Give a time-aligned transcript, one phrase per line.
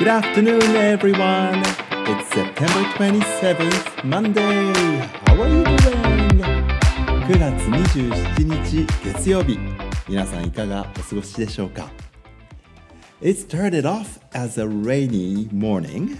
[0.00, 1.62] Good afternoon, everyone.
[2.08, 4.72] It's September 27th, Monday.
[5.26, 6.40] How are you doing?
[7.28, 9.58] 9月27日月曜日。
[10.08, 11.90] 皆さんいかがお過ごしでしょうか
[13.20, 16.16] It started off as a rainy morning,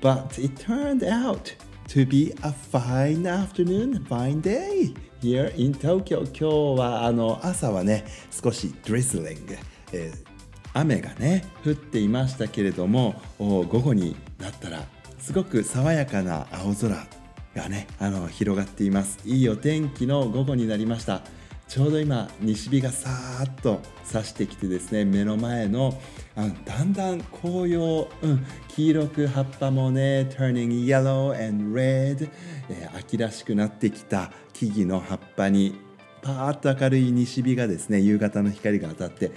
[0.00, 1.54] but it turned out
[1.90, 4.92] to be a fine afternoon, fine day
[5.22, 6.24] here in Tokyo.
[6.24, 9.56] 今日はあの朝はね、少し drizzling、
[9.92, 10.33] えー
[10.74, 14.84] 雨がね降っていましたけれども午後になったら
[15.18, 17.06] すごく爽やかな青空
[17.54, 19.18] がねあの広がっています。
[19.24, 21.22] いいお天気の午後になりました。
[21.66, 25.98] ちょうど今西日がさーっと差してきてですね目の前の
[26.36, 32.28] あだんだん紅葉、うん、黄色く葉っぱもね turning yellow and red、
[32.68, 35.80] えー、秋らしくなってきた木々の葉っぱに
[36.24, 39.30] パーッと明るい西日がですね夕方の光が当たって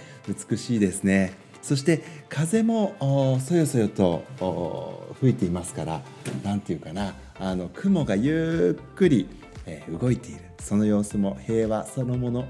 [0.49, 1.33] 美しいですね。
[1.61, 2.95] そして風も
[3.45, 4.23] そよそよと
[5.19, 6.01] 吹いていますから
[6.43, 9.27] 何て言うかなあの雲がゆっくり、
[9.65, 10.39] えー、動いている。
[10.59, 12.47] その様子も平和そのもの。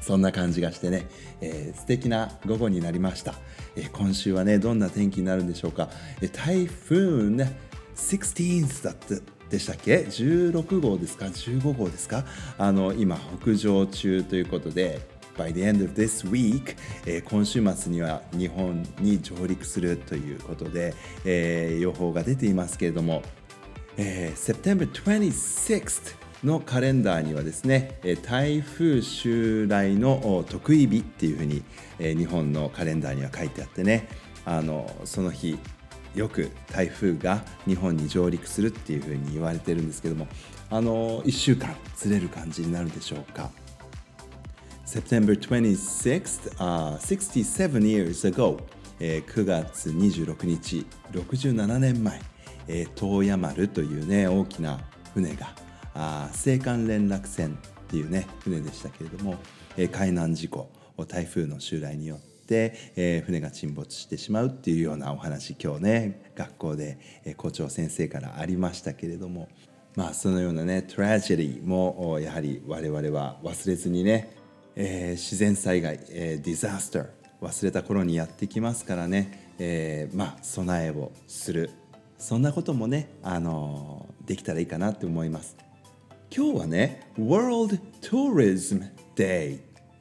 [0.00, 1.06] そんな感じがしてね、
[1.40, 3.34] えー、素敵な午後になりました、
[3.74, 5.88] えー、今週はねどんな天気になるんでしょうか、
[6.20, 7.30] えー、台風
[7.96, 9.35] 16だって。
[9.50, 12.24] でしたっけ？16号ですか？15号ですか？
[12.58, 15.00] あの今北上中ということで
[15.36, 23.22] By the end of this week、えー、今週末には日本に上陸するということで、えー、予報が出ていますけれども、
[23.98, 31.62] えー、September 26th のカレンダーにはですね台風襲来の得意日っていうふうに
[31.98, 34.08] 日本のカレンダーには書いてあってね
[34.44, 35.58] あのその日
[36.16, 40.26] よく台風が日本に上陸するっていうふうに言われてるんですけども
[40.70, 43.50] あの1週間ずれる感じになるでしょうか
[44.86, 48.58] ？September 26th、uh, 67 years ago、
[48.98, 52.20] えー、9月26日67年前、
[52.66, 54.80] えー、東山丸というね大きな
[55.12, 55.54] 船が
[55.94, 57.50] あ青函連絡船っ
[57.88, 59.36] ていうね船でしたけれども、
[59.76, 60.70] えー、海難事故
[61.08, 69.48] 台風の襲来によって、えー、船が沈没してしまうっていうようなお話今日ね学校で、えー、校長先生からありましたけれども
[69.96, 74.36] まあそのようなねトラジェディもやはり我々は忘れずにね、
[74.76, 77.06] えー、自然災害、えー、ディザスター
[77.40, 81.70] 忘れた頃にやってきますからね、えー、まあ備えをする
[82.18, 85.56] そんなこともね、あのできたらいいかなって思います。
[86.34, 89.60] 今日はね World Tourism Day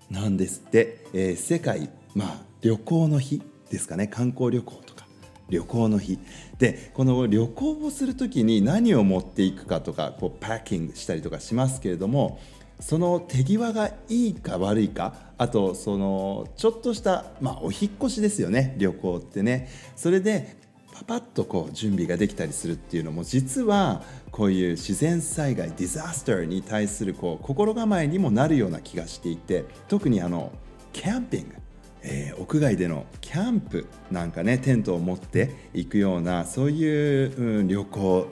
[0.09, 4.07] なんですって、えー、世界まあ、旅行の日ですかね。
[4.07, 5.05] 観光旅行とか。
[5.49, 6.17] 旅行の日。
[6.57, 12.39] でこの旅行をする時に何を持っていくかとかこうパッキングしたりとかしますけれども
[12.79, 18.75] その手際がいいか悪いかあとそのちょっとした、まあ、お引越しですよね。
[18.77, 19.69] 旅行ってね。
[19.95, 20.57] それで
[20.93, 30.53] パパッとこう準備ができたりするっていうのも実はこういう自然災害ディザスターに対するこう心構えにもなるような気がしていて特にあの
[30.93, 31.64] キャンピング。
[32.07, 38.27] えー、屋外でのキャンプなんかねテントを持っていくようなそういう、うん、旅行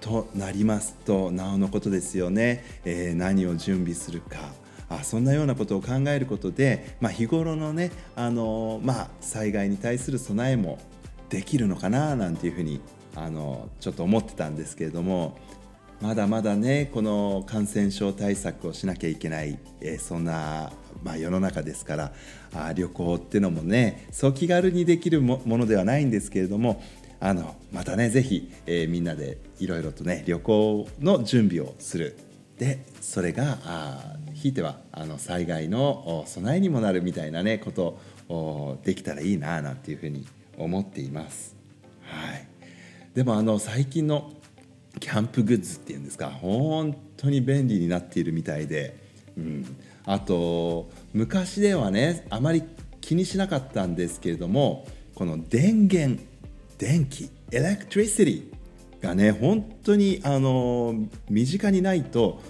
[0.00, 4.38] となりますとなおのことですよね、えー、何を準備するか。
[4.88, 10.78] あそんなようなことを考えることで、まあ、日頃のね、あのまあ、災害に対する備えも
[11.28, 12.80] できるのかななんていうふうに
[13.16, 15.36] あのちょっと思ってたんですけれども
[16.00, 22.12] まだまだねこの感染症対策をしなきゃいけない、えー、そんなまあ、世の中ですから
[22.54, 26.82] あ旅行ってのもねそう気軽にできるものではないんですけれども
[27.20, 32.18] あのまたね是非、えー、みんなでいろいろとね旅行の準備をする
[32.58, 40.26] でそれがあひいてはあの災害の備えにもなるみたいなねことできたらいいななんていうふうに
[40.58, 41.54] 思っています。
[42.02, 42.46] はい、
[43.14, 44.32] でもあの最近の
[45.00, 48.96] キャンプグッズっていうんですか本当に便利になっているみたいで、
[49.36, 52.62] うん、あと昔ではねあまり
[53.00, 56.22] 気にしなかったんですけれどもこの電源
[56.78, 58.56] 電気エレクトリシティ
[59.02, 60.94] がね本当にあの
[61.30, 62.40] 身近にないと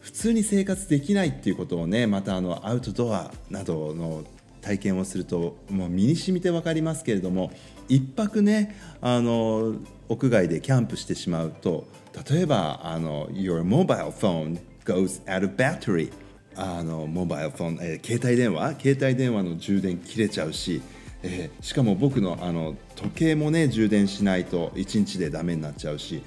[0.00, 4.24] 普通に生活できないっていうことをねまたあのアウトドアなどの
[4.64, 7.52] 体験をするともう身に染みて分かりますけれども
[7.88, 9.74] 1泊ねあの
[10.08, 11.86] 屋外でキャンプしてしまうと
[12.30, 16.10] 例えばあの Your mobile phone goes out of battery
[16.56, 18.74] あのモバイルフォン、えー、携帯電話？
[18.80, 20.80] 携帯電話の充電切れちゃうし、
[21.22, 26.22] えー、しかも僕のあの時計もね充電しないと1日でダメになっちゃうし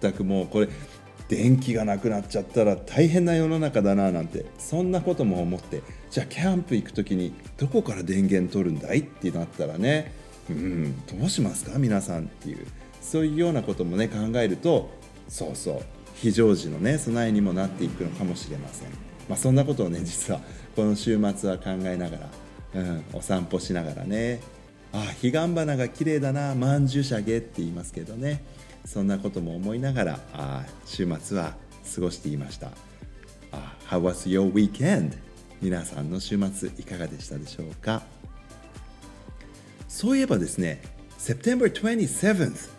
[0.00, 0.68] 全くもうこれ
[1.28, 9.00] 電気がなくなっちゃったら大変な世の中だななんてそんなことも思ってじゃあキャンプ行く時にどこから電源取るんだい？
[9.00, 10.12] ってなったらね
[10.48, 11.78] うんどうしますか？
[11.78, 12.64] 皆さんっていう
[13.00, 14.90] そういうようなこともね考えると
[15.28, 15.80] そうそう
[16.14, 18.90] 非常時のね備えにもなっていくのかもしれません、
[19.28, 20.40] まあ、そんなことをね実は
[20.76, 22.18] この週末は考えなが
[22.74, 24.40] ら、うん、お散歩しながらね
[24.92, 28.44] ああ彼岸花が綺麗だなまんじゅしゃげって言いますけどね。
[28.86, 31.54] そんなことも思いながらあ週末は
[31.94, 32.70] 過ごしていました
[33.88, 35.12] How was your weekend?
[35.60, 38.02] 皆さんの週末いかがでしたでしょうか
[39.88, 40.82] そういえばですね
[41.18, 42.70] September 27th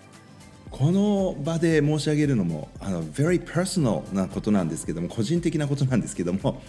[0.69, 6.61] この場で申し上げるのもあの very personal なことなんですけども個人的なことなんですけども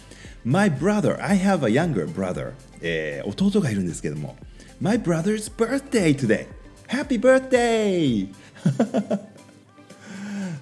[0.43, 4.35] My brother I have a younger brother、えー、弟がいるんですけども
[4.81, 6.47] My brother's birthday today
[6.87, 8.27] Happy birthday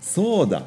[0.08, 0.64] そうだ。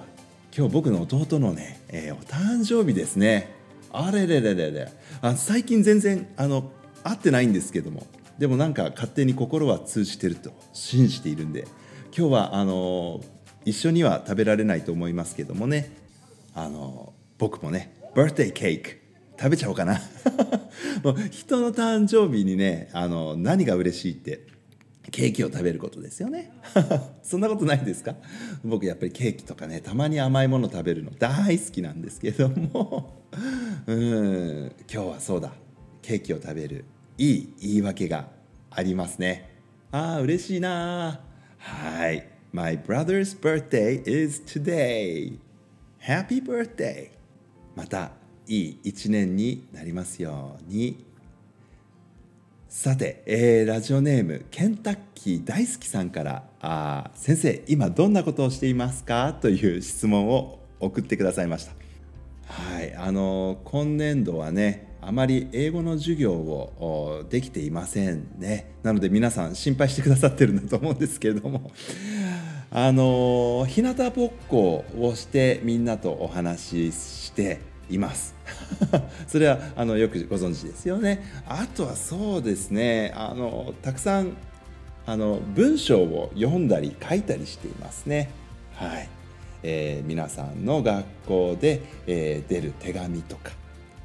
[0.55, 3.51] 今日僕の弟のね、えー、お誕生日ですね。
[3.91, 4.93] あれれれれれ。
[5.23, 6.71] あ最近全然あの
[7.03, 8.07] 会ってないんですけども。
[8.39, 11.67] でもなんか勝手に心は通じてると信じているんで。
[12.17, 13.23] 今日はあの
[13.65, 15.91] 一緒には食べられないと思いますけどもね。
[16.55, 18.91] あの僕もねバースデーケーキ
[19.39, 20.03] 食べちゃおうかな。
[21.03, 24.47] もう人の誕生日にねあの何が嬉しいって
[25.11, 26.53] ケーキを食べることですよね。
[27.23, 28.15] そんなことないですか？
[28.65, 33.17] 僕やっぱりケーキとかねたまに甘いもの食べるの大好きなんですけども。
[33.87, 35.53] うん今日はそうだ。
[36.03, 36.85] ケーキを食べる
[37.19, 38.29] いい言い訳が
[38.71, 39.51] ありますね。
[39.93, 41.21] ああ嬉しいな。
[41.59, 42.27] はい。
[42.53, 45.39] My brother's birthday is today.
[46.01, 47.11] Happy birthday.
[47.77, 48.13] また
[48.49, 51.05] いい一年になりますように。
[52.73, 59.35] さて、えー、ラジオネームケンタッキー大好きさんからあ先生今どんなことをしていますか？
[59.41, 61.73] という質問を送ってくださいました。
[62.47, 68.71] はいあの今年度はねあまり英語の授業をできていませんね。
[68.85, 71.73] なので皆さん心配してくださってるんだと思うんですけれども。
[72.73, 77.59] あの日向ぼっこをしてみんなとお話しして
[77.91, 78.35] います。
[79.29, 81.23] それはあのよくご存知ですよね。
[81.47, 84.33] あとはそうですねあのたくさん
[85.07, 88.31] あの文章を読んだり書いたりしていますね。
[88.75, 89.09] はい、
[89.63, 93.53] えー、皆さんの学校で、えー、出る手紙とか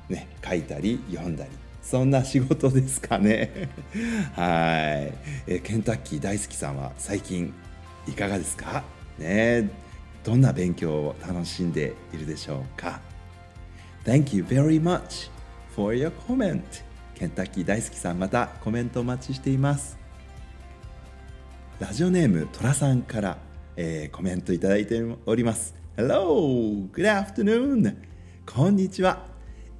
[0.09, 1.49] ね、書いたり読んだり
[1.81, 3.69] そんな仕事ですかね。
[4.35, 5.13] はい、
[5.47, 7.53] えケンタッキー大好きさんは最近
[8.07, 8.83] いかがですか？
[9.19, 9.69] ね。
[10.23, 12.99] どんな勉強を楽しんでいるでしょうか？
[14.05, 15.31] Thank you very much
[15.75, 16.61] for your comment.
[17.15, 19.97] ケンタッキー大好きさんまたコメントお待ちしています。
[21.79, 23.39] ラジオネームトラさんから、
[23.75, 25.73] えー、コメントいただいております。
[25.97, 26.87] Hello!
[26.91, 27.95] Good afternoon!
[28.45, 29.25] こんにちは。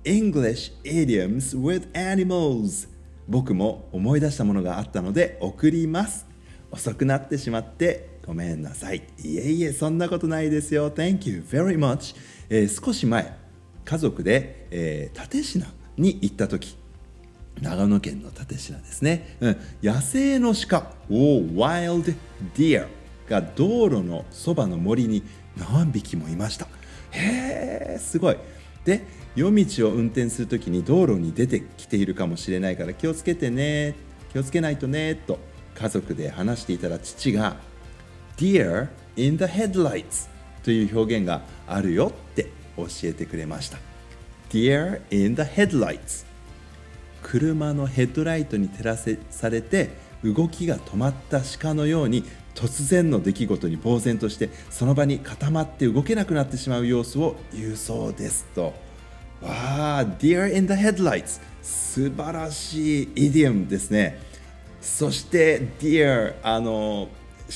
[0.04, 2.90] English idioms with animals.
[3.28, 6.26] 僕も思い出したものがあったので送ります。
[6.72, 9.04] 遅くなってしまってごめんなさい。
[9.24, 10.90] いえいえそんなことないですよ。
[10.90, 12.16] Thank you very much、
[12.50, 13.45] えー、少し前
[13.86, 15.68] 家族で、えー、立科
[15.98, 16.76] に行った時
[17.62, 22.16] 長野県の立科ですね、うん、野生の鹿お Wild
[22.56, 22.88] Deer
[23.30, 25.24] が道路のそばの森に
[25.58, 26.68] 何匹もいました。
[27.12, 28.38] へえすごい。
[28.84, 29.02] で
[29.36, 33.96] 夜道を運転する時に道路に出てきているかもしれないから気をつけてね
[34.32, 35.40] 気をつけないとねと
[35.76, 37.58] 家族で話していたら父が
[38.38, 40.30] Deer in the headlights
[40.64, 43.78] という表現があるよって教えてくれました。
[44.50, 46.26] Deer in the headlights.
[47.24, 49.90] 車のヘッドライトに照らせされて
[50.24, 58.74] 動きが止まった鹿のように突然の出来事に呆然としてその場に固まって動けなくなってしまう様子を言うそうですと。
[59.42, 61.42] わあ Deer in the headlights.
[61.62, 64.20] 素晴らしいイディオムですね。
[64.82, 67.10] そして Deer あの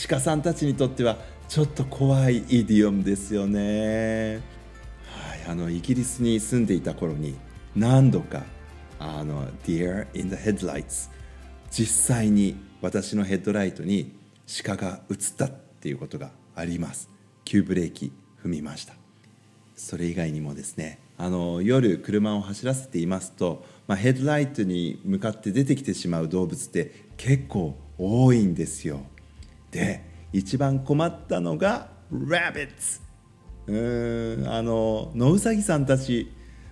[0.07, 4.41] 鹿さんたちにとってはちょっと怖いイディオムですよね。
[5.50, 7.36] あのイギリスに住んでいた頃に
[7.75, 8.44] 何度か
[9.00, 11.10] あの Deer in the headlights
[11.72, 14.15] 実際に私のヘッドライトに
[14.63, 17.10] 鹿が映ったっていうことがあります。
[17.46, 18.12] 急ブレーキ
[18.44, 18.94] 踏みました。
[19.75, 29.01] それ以外にもですねあの夜車を走らせていますと、まあ、ヘッドライトに向かって出てきてしまう動物って結構多いんですよ。
[29.72, 33.09] で一番困ったのがラビッツ
[33.69, 36.31] うんあの野うさぎさんたち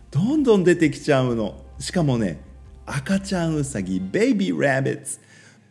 [0.09, 1.55] どんどん出てきちゃうの。
[1.79, 2.39] しかもね
[2.87, 5.19] 赤ちゃんうさぎベイビーラビッツ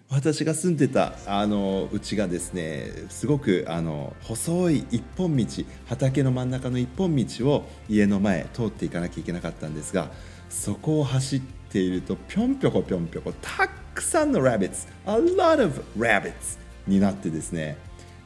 [0.09, 5.45] 私が住んでたあのうちがですねすごくあの細い一本道
[5.87, 10.13] 畑の真ん中の一本道を家の前通っていかなきゃいけなかったんですが
[10.49, 11.41] そこを走っ
[11.71, 17.77] ているとぴょんぴょこぴょんぴょこたくさんの rabbits a lot of rabbits になってですね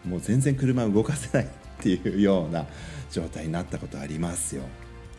[0.05, 1.60] もう全然車動かせない。
[1.81, 2.67] っていうような
[3.11, 4.63] 状態になったことありますよ。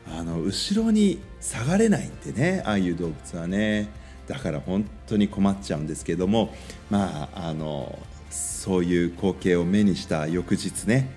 [0.07, 3.89] あの後ろに下がれないんでねああいう動物はね。
[4.27, 6.53] だから本当に困っちゃうんですけども
[6.89, 7.99] まああの
[8.29, 11.09] そういう光景を目にした翌日ね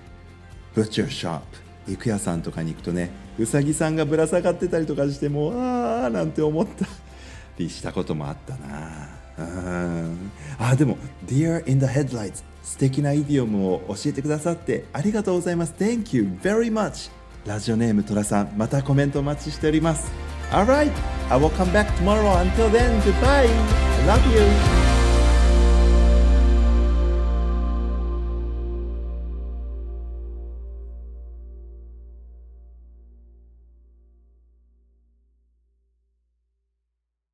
[0.75, 1.41] Butcher Shop
[1.87, 6.85] 肉屋さんとかに行くとねうさぎさんがぶら下がってたりとかしてもああなんて思った
[7.57, 9.07] りしたこともあったな。
[9.37, 10.31] うん。
[10.57, 17.11] あでも Deer in the Headlights 素敵なイディオムを教えてくださってありがとうございます Thank you very much
[17.45, 20.11] ラジオネームトラさんまたコメントお待ちしております
[20.49, 20.91] Alright
[21.29, 24.84] I will come back tomorrow until then goodbye I love you